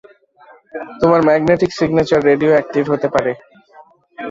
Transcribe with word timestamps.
তোমার 1.01 1.21
magnetic 1.27 1.71
signature 1.77 2.21
radioactive 2.29 2.83
হতে 2.93 3.07
পারে। 3.13 3.31